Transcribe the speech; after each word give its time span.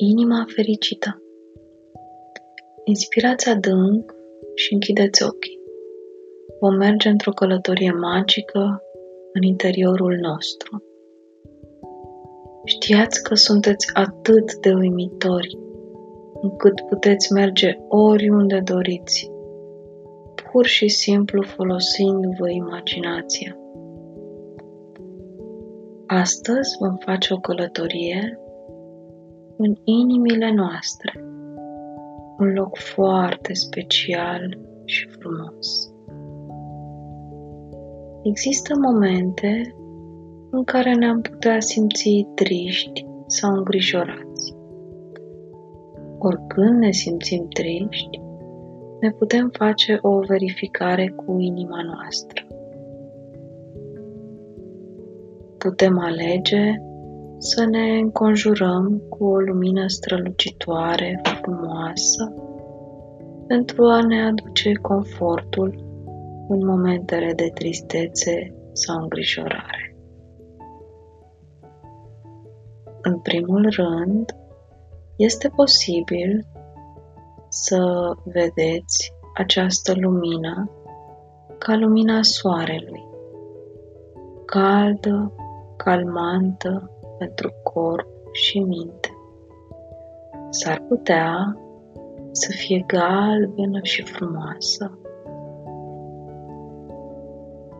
Inima 0.00 0.44
fericită 0.54 1.22
Inspirați 2.84 3.48
adânc 3.48 4.14
și 4.54 4.72
închideți 4.72 5.22
ochii. 5.22 5.58
Vom 6.60 6.74
merge 6.74 7.08
într-o 7.08 7.30
călătorie 7.30 7.92
magică 7.92 8.82
în 9.32 9.42
interiorul 9.42 10.18
nostru. 10.20 10.82
Știați 12.64 13.22
că 13.22 13.34
sunteți 13.34 13.90
atât 13.94 14.54
de 14.54 14.72
uimitori 14.72 15.58
încât 16.40 16.80
puteți 16.88 17.32
merge 17.32 17.76
oriunde 17.88 18.60
doriți, 18.64 19.30
pur 20.50 20.66
și 20.66 20.88
simplu 20.88 21.42
folosindu-vă 21.42 22.50
imaginația. 22.50 23.56
Astăzi 26.06 26.76
vom 26.80 26.96
face 26.96 27.34
o 27.34 27.36
călătorie 27.36 28.38
în 29.58 29.74
inimile 29.84 30.52
noastre, 30.52 31.12
un 32.38 32.52
loc 32.52 32.76
foarte 32.76 33.54
special 33.54 34.58
și 34.84 35.08
frumos. 35.08 35.92
Există 38.22 38.74
momente 38.76 39.74
în 40.50 40.64
care 40.64 40.94
ne-am 40.94 41.20
putea 41.20 41.60
simți 41.60 42.26
triști 42.34 43.06
sau 43.26 43.54
îngrijorați. 43.54 44.54
Oricând 46.18 46.78
ne 46.78 46.90
simțim 46.90 47.46
triști, 47.48 48.20
ne 49.00 49.10
putem 49.10 49.50
face 49.52 49.98
o 50.02 50.18
verificare 50.18 51.08
cu 51.16 51.38
inima 51.38 51.82
noastră. 51.82 52.46
Putem 55.58 55.98
alege 55.98 56.74
să 57.38 57.64
ne 57.64 57.98
înconjurăm 57.98 59.02
cu 59.08 59.24
o 59.24 59.38
lumină 59.38 59.86
strălucitoare, 59.86 61.20
frumoasă, 61.40 62.34
pentru 63.46 63.84
a 63.84 64.00
ne 64.06 64.24
aduce 64.24 64.72
confortul 64.72 65.86
în 66.48 66.66
momentele 66.66 67.32
de 67.32 67.50
tristețe 67.54 68.54
sau 68.72 69.02
îngrijorare. 69.02 69.96
În 73.02 73.18
primul 73.18 73.68
rând, 73.70 74.36
este 75.16 75.48
posibil 75.48 76.46
să 77.48 78.12
vedeți 78.24 79.12
această 79.34 79.94
lumină 79.94 80.70
ca 81.58 81.76
lumina 81.76 82.22
soarelui, 82.22 83.06
caldă, 84.44 85.32
calmantă 85.76 86.97
pentru 87.18 87.52
corp 87.62 88.08
și 88.32 88.58
minte. 88.58 89.08
S-ar 90.50 90.84
putea 90.88 91.56
să 92.30 92.52
fie 92.52 92.84
galbenă 92.86 93.80
și 93.82 94.02
frumoasă. 94.02 94.98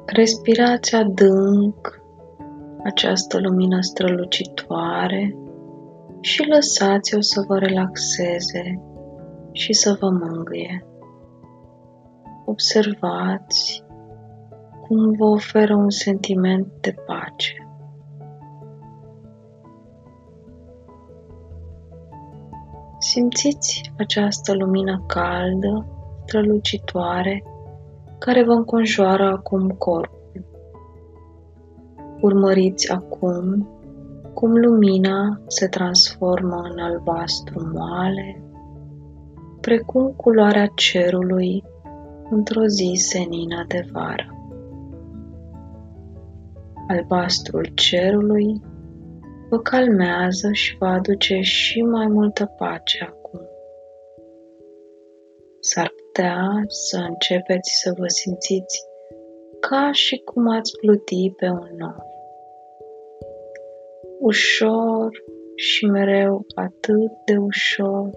Respirați 0.07 0.95
adânc 0.95 2.03
această 2.85 3.39
lumină 3.39 3.81
strălucitoare 3.81 5.37
și 6.21 6.47
lăsați-o 6.49 7.21
să 7.21 7.45
vă 7.47 7.59
relaxeze 7.59 8.83
și 9.53 9.73
să 9.73 9.97
vă 10.01 10.11
mângâie. 10.11 10.87
Observați 12.45 13.85
cum 14.87 15.13
vă 15.13 15.25
oferă 15.25 15.75
un 15.75 15.91
sentiment 15.91 16.67
de 16.81 16.95
pace. 17.07 17.68
Simțiți 22.99 23.93
această 23.99 24.55
lumină 24.55 25.03
caldă, 25.07 25.87
strălucitoare, 26.23 27.45
care 28.19 28.45
vă 28.45 28.53
înconjoară 28.53 29.25
acum 29.25 29.69
corpul. 29.69 30.45
Urmăriți 32.21 32.91
acum 32.93 33.69
cum 34.35 34.53
lumina 34.53 35.41
se 35.47 35.67
transformă 35.67 36.69
în 36.73 36.79
albastru 36.79 37.71
moale, 37.75 38.43
precum 39.61 40.13
culoarea 40.17 40.67
cerului 40.75 41.65
într-o 42.31 42.67
zi 42.67 42.93
senină 42.95 43.65
de 43.69 43.89
vară. 43.93 44.33
Albastrul 46.89 47.71
cerului 47.75 48.63
vă 49.49 49.59
calmează 49.59 50.53
și 50.53 50.77
vă 50.79 50.87
aduce 50.87 51.41
și 51.41 51.83
mai 51.83 52.07
multă 52.07 52.55
pace 52.57 53.05
acum. 53.09 53.41
S-ar 55.61 55.93
putea 55.97 56.65
să 56.67 56.97
începeți 56.97 57.81
să 57.83 57.93
vă 57.97 58.07
simțiți 58.07 58.87
ca 59.61 59.91
și 59.93 60.17
cum 60.25 60.49
ați 60.49 60.77
pluti 60.77 61.33
pe 61.37 61.47
un 61.47 61.69
nor. 61.77 62.07
Ușor 64.21 65.23
și 65.55 65.87
mereu 65.87 66.47
atât 66.55 67.13
de 67.25 67.37
ușor, 67.37 68.11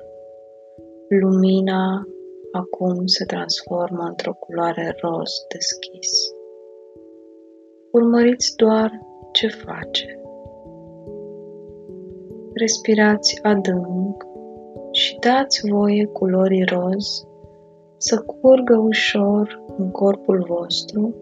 lumina 1.07 2.05
acum 2.51 3.05
se 3.05 3.25
transformă 3.25 4.03
într-o 4.03 4.33
culoare 4.33 4.95
roz 5.01 5.31
deschis. 5.49 6.11
Urmăriți 7.91 8.55
doar 8.55 8.91
ce 9.31 9.47
face. 9.47 10.20
Respirați 12.61 13.39
adânc 13.43 14.25
și 14.91 15.17
dați 15.19 15.69
voie 15.69 16.05
culorii 16.05 16.63
roz 16.63 17.25
să 17.97 18.17
curgă 18.17 18.77
ușor 18.77 19.63
în 19.77 19.91
corpul 19.91 20.45
vostru 20.47 21.15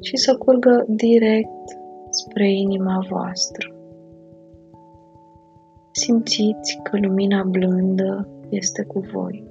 și 0.00 0.16
să 0.16 0.36
curgă 0.36 0.84
direct 0.88 1.78
spre 2.10 2.50
inima 2.52 3.06
voastră. 3.10 3.74
Simțiți 5.90 6.80
că 6.82 6.98
lumina 6.98 7.42
blândă 7.42 8.28
este 8.48 8.84
cu 8.84 8.98
voi. 8.98 9.44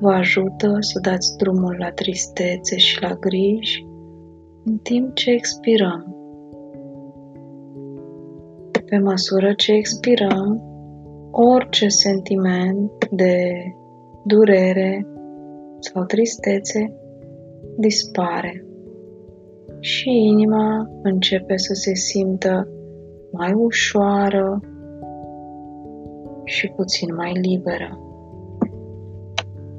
Vă 0.00 0.10
ajută 0.10 0.76
să 0.80 0.98
dați 1.02 1.36
drumul 1.36 1.76
la 1.78 1.90
tristețe 1.90 2.76
și 2.76 3.02
la 3.02 3.14
griji 3.14 3.86
în 4.64 4.76
timp 4.78 5.14
ce 5.14 5.30
expirăm 5.30 6.21
pe 8.92 8.98
măsură 8.98 9.52
ce 9.52 9.72
expirăm, 9.72 10.62
orice 11.30 11.88
sentiment 11.88 12.90
de 13.10 13.52
durere 14.24 15.06
sau 15.78 16.04
tristețe 16.04 16.94
dispare 17.76 18.66
și 19.80 20.08
inima 20.08 20.88
începe 21.02 21.56
să 21.56 21.72
se 21.74 21.94
simtă 21.94 22.68
mai 23.30 23.52
ușoară 23.52 24.60
și 26.44 26.72
puțin 26.76 27.14
mai 27.14 27.32
liberă. 27.32 27.98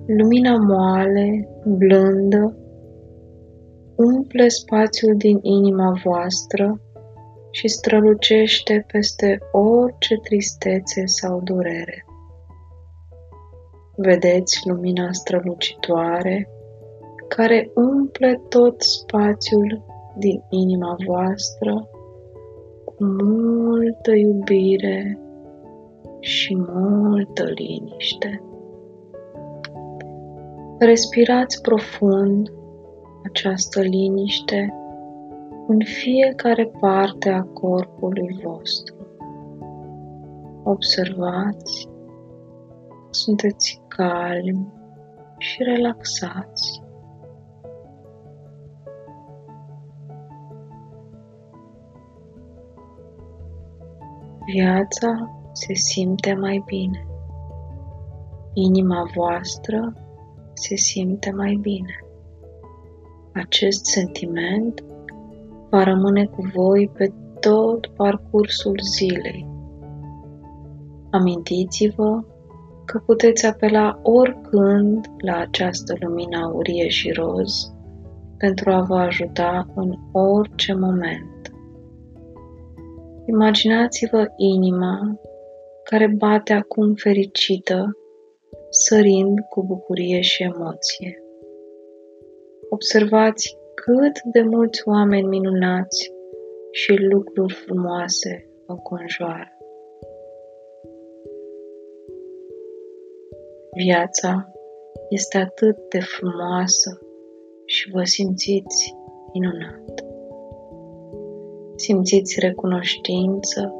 Lumina 0.06 0.58
moale, 0.58 1.50
blândă, 1.66 2.58
umple 3.96 4.48
spațiul 4.48 5.16
din 5.18 5.40
inima 5.42 6.00
voastră 6.04 6.82
și 7.56 7.68
strălucește 7.68 8.86
peste 8.88 9.40
orice 9.52 10.16
tristețe 10.16 11.06
sau 11.06 11.42
durere. 11.44 12.06
Vedeți 13.96 14.62
lumina 14.68 15.12
strălucitoare 15.12 16.50
care 17.28 17.72
umple 17.76 18.42
tot 18.50 18.82
spațiul 18.82 19.86
din 20.18 20.44
inima 20.50 20.96
voastră 21.06 21.90
cu 22.86 23.04
multă 23.04 24.12
iubire 24.12 25.20
și 26.20 26.56
multă 26.56 27.44
liniște. 27.44 28.44
Respirați 30.80 31.62
profund 31.62 32.54
această 33.24 33.82
liniște 33.82 34.74
în 35.68 35.80
fiecare 35.84 36.66
parte 36.80 37.30
a 37.30 37.42
corpului 37.42 38.40
vostru. 38.44 38.96
Observați 40.64 41.90
sunteți 43.10 43.82
calmi 43.88 44.74
și 45.38 45.64
relaxați. 45.64 46.82
Viața 54.46 55.40
se 55.52 55.74
simte 55.74 56.34
mai 56.34 56.64
bine. 56.66 57.08
Inima 58.54 59.10
voastră 59.16 59.94
se 60.54 60.76
simte 60.76 61.32
mai 61.32 61.58
bine. 61.62 62.00
Acest 63.34 63.86
sentiment 63.86 64.84
va 65.74 65.84
rămâne 65.84 66.26
cu 66.26 66.42
voi 66.54 66.92
pe 66.98 67.14
tot 67.40 67.88
parcursul 67.88 68.80
zilei. 68.96 69.48
Amintiți-vă 71.12 72.24
că 72.86 73.02
puteți 73.06 73.46
apela 73.46 74.00
oricând 74.04 75.06
la 75.18 75.38
această 75.38 75.96
lumină 76.00 76.38
aurie 76.38 76.88
și 76.88 77.12
roz 77.12 77.74
pentru 78.38 78.72
a 78.72 78.82
vă 78.82 78.96
ajuta 78.96 79.68
în 79.76 79.94
orice 80.12 80.74
moment. 80.74 81.52
Imaginați-vă 83.26 84.28
inima 84.36 85.20
care 85.84 86.08
bate 86.18 86.54
acum 86.54 86.94
fericită, 86.94 87.98
sărind 88.70 89.40
cu 89.50 89.66
bucurie 89.66 90.22
și 90.22 90.44
emoție. 90.44 91.24
Observați 92.70 93.58
cât 93.86 94.22
de 94.32 94.42
mulți 94.42 94.82
oameni 94.86 95.28
minunați 95.28 96.12
și 96.72 96.94
lucruri 96.94 97.54
frumoase 97.54 98.50
vă 98.66 98.76
conjoară. 98.76 99.58
Viața 103.76 104.52
este 105.10 105.38
atât 105.38 105.78
de 105.90 106.00
frumoasă 106.00 107.00
și 107.66 107.90
vă 107.92 108.04
simțiți 108.04 108.96
minunat. 109.34 110.06
Simțiți 111.76 112.40
recunoștință 112.40 113.74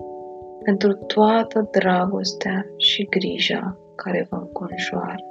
pentru 0.64 0.94
toată 0.94 1.68
dragostea 1.72 2.66
și 2.78 3.06
grija 3.06 3.80
care 3.96 4.28
vă 4.30 4.36
înconjoară. 4.36 5.24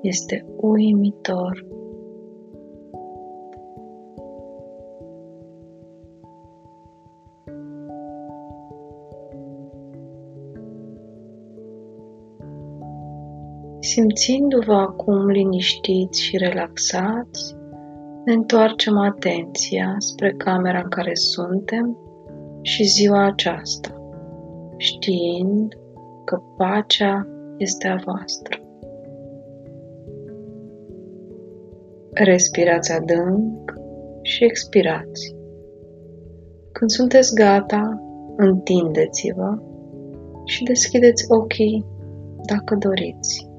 Este 0.00 0.46
uimitor 0.56 1.66
Simțindu-vă 13.92 14.72
acum 14.72 15.26
liniștiți 15.26 16.22
și 16.22 16.36
relaxați, 16.36 17.56
ne 18.24 18.32
întoarcem 18.32 18.98
atenția 18.98 19.94
spre 19.98 20.32
camera 20.32 20.78
în 20.78 20.88
care 20.88 21.14
suntem 21.14 21.98
și 22.62 22.84
ziua 22.84 23.24
aceasta, 23.24 24.12
știind 24.76 25.78
că 26.24 26.40
pacea 26.56 27.26
este 27.56 27.88
a 27.88 27.96
voastră. 27.96 28.60
Respirați 32.12 32.92
adânc 32.92 33.72
și 34.22 34.44
expirați. 34.44 35.36
Când 36.72 36.90
sunteți 36.90 37.34
gata, 37.34 38.02
întindeți-vă 38.36 39.62
și 40.44 40.64
deschideți 40.64 41.24
ochii 41.28 41.86
dacă 42.46 42.76
doriți. 42.78 43.50